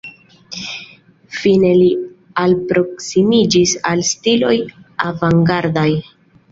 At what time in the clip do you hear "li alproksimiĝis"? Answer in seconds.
1.81-3.75